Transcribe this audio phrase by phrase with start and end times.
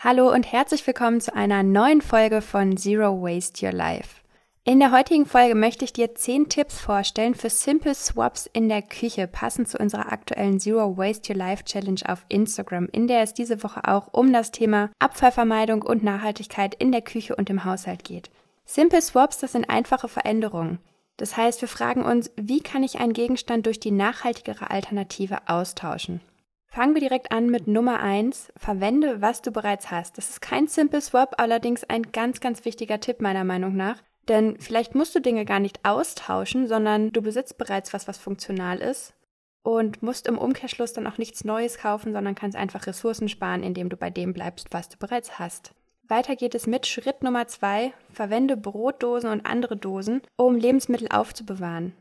[0.00, 4.20] Hallo und herzlich willkommen zu einer neuen Folge von Zero Waste Your Life.
[4.62, 8.82] In der heutigen Folge möchte ich dir 10 Tipps vorstellen für Simple Swaps in der
[8.82, 13.34] Küche, passend zu unserer aktuellen Zero Waste Your Life Challenge auf Instagram, in der es
[13.34, 18.04] diese Woche auch um das Thema Abfallvermeidung und Nachhaltigkeit in der Küche und im Haushalt
[18.04, 18.30] geht.
[18.66, 20.78] Simple Swaps, das sind einfache Veränderungen.
[21.16, 26.20] Das heißt, wir fragen uns, wie kann ich einen Gegenstand durch die nachhaltigere Alternative austauschen?
[26.68, 30.18] Fangen wir direkt an mit Nummer eins: Verwende, was du bereits hast.
[30.18, 34.02] Das ist kein Simple Swap, allerdings ein ganz, ganz wichtiger Tipp meiner Meinung nach.
[34.28, 38.78] Denn vielleicht musst du Dinge gar nicht austauschen, sondern du besitzt bereits was, was funktional
[38.78, 39.14] ist
[39.62, 43.88] und musst im Umkehrschluss dann auch nichts Neues kaufen, sondern kannst einfach Ressourcen sparen, indem
[43.88, 45.72] du bei dem bleibst, was du bereits hast.
[46.06, 51.92] Weiter geht es mit Schritt Nummer zwei: Verwende Brotdosen und andere Dosen, um Lebensmittel aufzubewahren.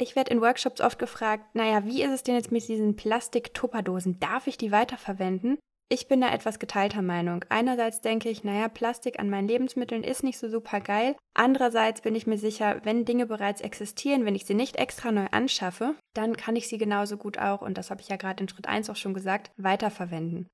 [0.00, 4.20] Ich werde in Workshops oft gefragt, naja, wie ist es denn jetzt mit diesen Plastik-Tupperdosen?
[4.20, 5.58] Darf ich die weiterverwenden?
[5.90, 7.44] Ich bin da etwas geteilter Meinung.
[7.48, 11.16] Einerseits denke ich, naja, Plastik an meinen Lebensmitteln ist nicht so super geil.
[11.34, 15.26] Andererseits bin ich mir sicher, wenn Dinge bereits existieren, wenn ich sie nicht extra neu
[15.30, 18.48] anschaffe, dann kann ich sie genauso gut auch, und das habe ich ja gerade in
[18.48, 20.46] Schritt 1 auch schon gesagt, weiterverwenden.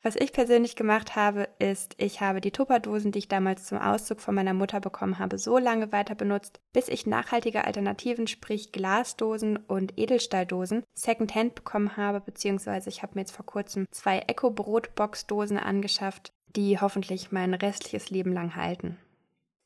[0.00, 4.20] Was ich persönlich gemacht habe, ist, ich habe die Tupperdosen, die ich damals zum Auszug
[4.20, 9.56] von meiner Mutter bekommen habe, so lange weiter benutzt, bis ich nachhaltige Alternativen, sprich Glasdosen
[9.56, 16.32] und Edelstahldosen, Secondhand bekommen habe, beziehungsweise ich habe mir jetzt vor kurzem zwei Eco-Brotbox-Dosen angeschafft,
[16.54, 18.98] die hoffentlich mein restliches Leben lang halten.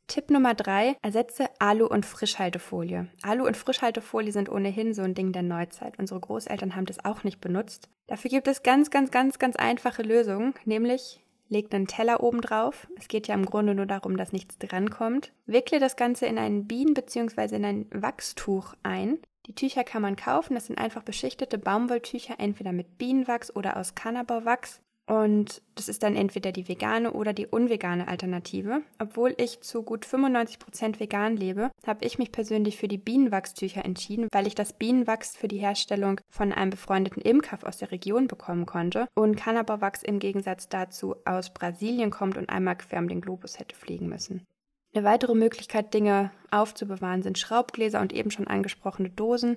[0.06, 3.08] Tipp Nummer drei, ersetze Alu- und Frischhaltefolie.
[3.22, 5.98] Alu- und Frischhaltefolie sind ohnehin so ein Ding der Neuzeit.
[5.98, 7.88] Unsere Großeltern haben das auch nicht benutzt.
[8.08, 12.88] Dafür gibt es ganz, ganz, ganz, ganz einfache Lösungen, nämlich legt einen Teller oben drauf.
[12.98, 15.32] Es geht ja im Grunde nur darum, dass nichts drankommt.
[15.46, 17.56] Wickle das Ganze in ein Bienen- bzw.
[17.56, 19.18] in ein Wachstuch ein.
[19.46, 20.54] Die Tücher kann man kaufen.
[20.54, 24.80] Das sind einfach beschichtete Baumwolltücher, entweder mit Bienenwachs oder aus Kannabauwachs.
[25.06, 28.82] Und das ist dann entweder die vegane oder die unvegane Alternative.
[29.00, 34.28] Obwohl ich zu gut 95% vegan lebe, habe ich mich persönlich für die Bienenwachstücher entschieden,
[34.32, 38.64] weil ich das Bienenwachs für die Herstellung von einem befreundeten Imker aus der Region bekommen
[38.64, 43.58] konnte und Cannabawachs im Gegensatz dazu aus Brasilien kommt und einmal quer um den Globus
[43.58, 44.46] hätte fliegen müssen.
[44.94, 49.56] Eine weitere Möglichkeit, Dinge aufzubewahren, sind Schraubgläser und eben schon angesprochene Dosen.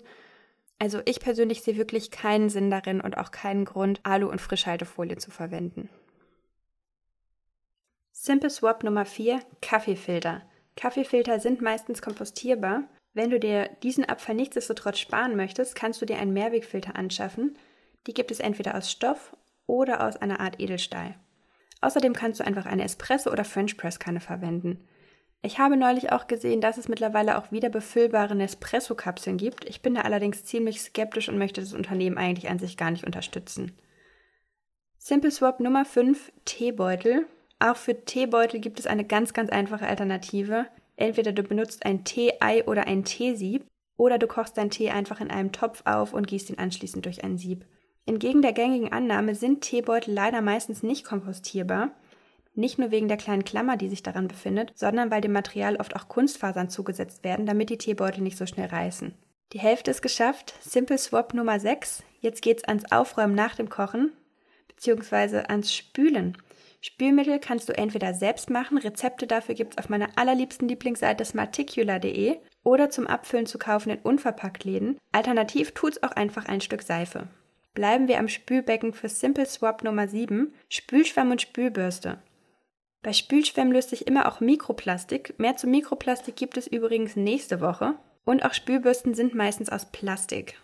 [0.80, 5.18] Also ich persönlich sehe wirklich keinen Sinn darin und auch keinen Grund, Alu- und Frischhaltefolie
[5.18, 5.90] zu verwenden.
[8.12, 10.42] Simple Swap Nummer 4, Kaffeefilter.
[10.76, 12.84] Kaffeefilter sind meistens kompostierbar.
[13.14, 17.58] Wenn du dir diesen Abfall nichtsdestotrotz sparen möchtest, kannst du dir einen Mehrwegfilter anschaffen.
[18.08, 19.36] Die gibt es entweder aus Stoff
[19.68, 21.16] oder aus einer Art Edelstahl.
[21.82, 24.86] Außerdem kannst du einfach eine Espresso- oder French Press Kanne verwenden.
[25.46, 29.70] Ich habe neulich auch gesehen, dass es mittlerweile auch wieder befüllbare Nespresso-Kapseln gibt.
[29.70, 33.06] Ich bin da allerdings ziemlich skeptisch und möchte das Unternehmen eigentlich an sich gar nicht
[33.06, 33.72] unterstützen.
[34.98, 37.28] Simple Swap Nummer 5, Teebeutel.
[37.60, 40.66] Auch für Teebeutel gibt es eine ganz, ganz einfache Alternative.
[40.96, 43.68] Entweder du benutzt ein Tee-Ei oder ein Teesieb
[43.98, 47.24] oder du kochst deinen Tee einfach in einem Topf auf und gießt ihn anschließend durch
[47.24, 47.66] ein Sieb.
[48.08, 51.92] Entgegen der gängigen Annahme sind Teebeutel leider meistens nicht kompostierbar.
[52.56, 55.96] Nicht nur wegen der kleinen Klammer, die sich daran befindet, sondern weil dem Material oft
[55.96, 59.14] auch Kunstfasern zugesetzt werden, damit die Teebeutel nicht so schnell reißen.
[59.54, 60.56] Die Hälfte ist geschafft.
[60.62, 62.04] Simple Swap Nummer 6.
[62.22, 64.14] Jetzt geht's ans Aufräumen nach dem Kochen,
[64.68, 66.38] beziehungsweise ans Spülen.
[66.82, 72.90] Spülmittel kannst du entweder selbst machen, Rezepte dafür gibt's auf meiner allerliebsten Lieblingsseite smarticula.de oder
[72.90, 74.98] zum Abfüllen zu kaufen in Unverpacktläden.
[75.12, 77.28] Alternativ tut's auch einfach ein Stück Seife.
[77.74, 82.20] Bleiben wir am Spülbecken für Simple Swap Nummer 7, Spülschwamm und Spülbürste.
[83.06, 85.36] Bei Spülschwämmen löst sich immer auch Mikroplastik.
[85.38, 87.94] Mehr zu Mikroplastik gibt es übrigens nächste Woche.
[88.24, 90.56] Und auch Spülbürsten sind meistens aus Plastik.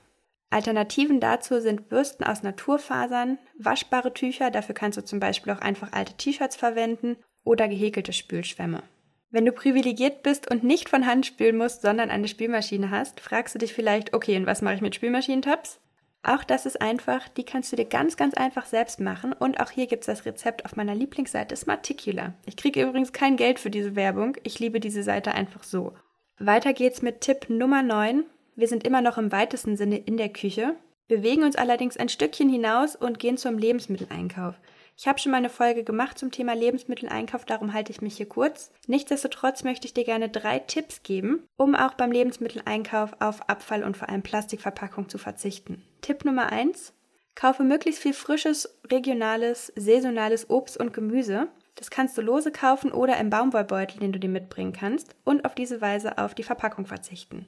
[0.50, 5.94] Alternativen dazu sind Bürsten aus Naturfasern, waschbare Tücher, dafür kannst du zum Beispiel auch einfach
[5.94, 8.82] alte T-Shirts verwenden oder gehäkelte Spülschwämme.
[9.30, 13.54] Wenn du privilegiert bist und nicht von Hand spülen musst, sondern eine Spülmaschine hast, fragst
[13.54, 15.80] du dich vielleicht, okay, und was mache ich mit Spülmaschinentabs?
[16.24, 19.34] Auch das ist einfach, die kannst du dir ganz, ganz einfach selbst machen.
[19.34, 22.34] Und auch hier gibt es das Rezept auf meiner Lieblingsseite Smarticula.
[22.46, 24.38] Ich kriege übrigens kein Geld für diese Werbung.
[24.44, 25.94] Ich liebe diese Seite einfach so.
[26.38, 28.24] Weiter geht's mit Tipp Nummer 9.
[28.56, 30.76] Wir sind immer noch im weitesten Sinne in der Küche,
[31.08, 34.56] bewegen uns allerdings ein Stückchen hinaus und gehen zum Lebensmitteleinkauf.
[35.02, 38.30] Ich habe schon mal eine Folge gemacht zum Thema Lebensmitteleinkauf, darum halte ich mich hier
[38.30, 38.72] kurz.
[38.86, 43.98] Nichtsdestotrotz möchte ich dir gerne drei Tipps geben, um auch beim Lebensmitteleinkauf auf Abfall und
[43.98, 45.82] vor allem Plastikverpackung zu verzichten.
[46.02, 46.94] Tipp Nummer eins:
[47.34, 51.48] Kaufe möglichst viel frisches, regionales, saisonales Obst und Gemüse.
[51.74, 55.56] Das kannst du lose kaufen oder im Baumwollbeutel, den du dir mitbringen kannst, und auf
[55.56, 57.48] diese Weise auf die Verpackung verzichten.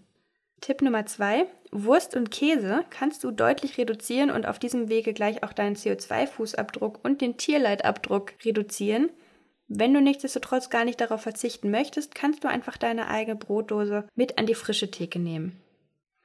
[0.64, 1.46] Tipp Nummer zwei.
[1.74, 7.00] Wurst und Käse kannst du deutlich reduzieren und auf diesem Wege gleich auch deinen CO2-Fußabdruck
[7.04, 9.10] und den Tierleitabdruck reduzieren.
[9.68, 14.38] Wenn du nichtsdestotrotz gar nicht darauf verzichten möchtest, kannst du einfach deine eigene Brotdose mit
[14.38, 15.62] an die frische Theke nehmen.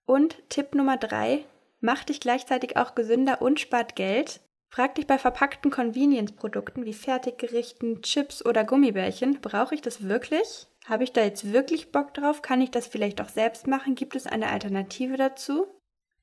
[0.07, 1.45] Und Tipp Nummer drei,
[1.81, 4.39] mach dich gleichzeitig auch gesünder und spart Geld.
[4.69, 10.69] Frag dich bei verpackten Convenience-Produkten wie Fertiggerichten, Chips oder Gummibärchen, brauche ich das wirklich?
[10.89, 12.41] Habe ich da jetzt wirklich Bock drauf?
[12.41, 13.95] Kann ich das vielleicht auch selbst machen?
[13.95, 15.67] Gibt es eine Alternative dazu?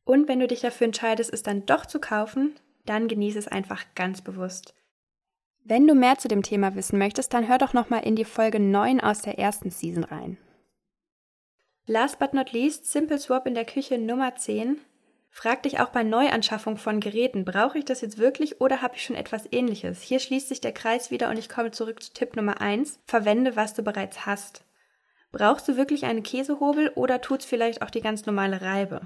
[0.03, 3.85] Und wenn du dich dafür entscheidest, es dann doch zu kaufen, dann genieße es einfach
[3.93, 4.73] ganz bewusst.
[5.63, 8.59] Wenn du mehr zu dem Thema wissen möchtest, dann hör doch nochmal in die Folge
[8.59, 10.37] 9 aus der ersten Season rein.
[11.85, 14.79] Last but not least, Simple Swap in der Küche Nummer 10.
[15.37, 19.03] Frag dich auch bei Neuanschaffung von Geräten, brauche ich das jetzt wirklich oder habe ich
[19.03, 20.01] schon etwas ähnliches?
[20.01, 23.01] Hier schließt sich der Kreis wieder und ich komme zurück zu Tipp Nummer 1.
[23.05, 24.63] Verwende, was du bereits hast.
[25.33, 29.01] Brauchst du wirklich eine Käsehobel oder tut's vielleicht auch die ganz normale Reibe?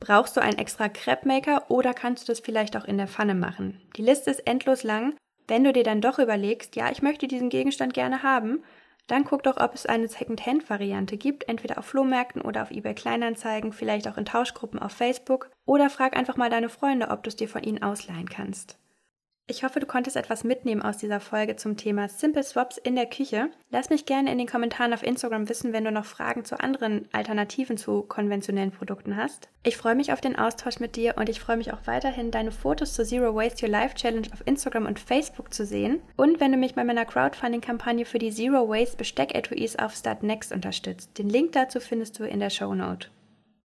[0.00, 3.34] Brauchst du einen extra Crepe Maker oder kannst du das vielleicht auch in der Pfanne
[3.34, 3.80] machen?
[3.96, 5.16] Die Liste ist endlos lang.
[5.48, 8.62] Wenn du dir dann doch überlegst, ja, ich möchte diesen Gegenstand gerne haben,
[9.10, 13.72] dann guck doch, ob es eine Second-Hand-Variante gibt, entweder auf Flohmärkten oder auf eBay Kleinanzeigen,
[13.72, 15.50] vielleicht auch in Tauschgruppen auf Facebook.
[15.66, 18.79] Oder frag einfach mal deine Freunde, ob du es dir von ihnen ausleihen kannst.
[19.50, 23.06] Ich hoffe, du konntest etwas mitnehmen aus dieser Folge zum Thema Simple Swaps in der
[23.06, 23.48] Küche.
[23.70, 27.08] Lass mich gerne in den Kommentaren auf Instagram wissen, wenn du noch Fragen zu anderen
[27.10, 29.48] Alternativen zu konventionellen Produkten hast.
[29.64, 32.52] Ich freue mich auf den Austausch mit dir und ich freue mich auch weiterhin, deine
[32.52, 36.00] Fotos zur Zero Waste Your Life Challenge auf Instagram und Facebook zu sehen.
[36.14, 40.52] Und wenn du mich bei meiner Crowdfunding-Kampagne für die Zero Waste Besteck-Etuis auf Start Next
[40.52, 41.18] unterstützt.
[41.18, 43.08] Den Link dazu findest du in der Show Note.